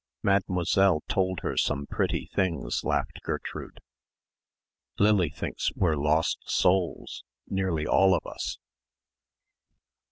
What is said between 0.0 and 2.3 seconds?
"Mademoiselle told her some pretty